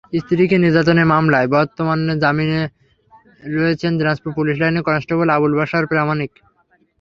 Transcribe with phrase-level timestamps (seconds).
[0.19, 2.61] স্ত্রীকে নির্যাতনের মামলায় বর্তমানে জামিনে
[3.55, 6.31] রয়েছেন দিনাজপুর পুলিশ লাইনের কনস্টেবল আবুল বাশার প্রামাণিক।